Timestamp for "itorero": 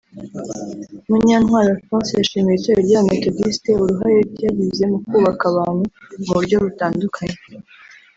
2.57-2.83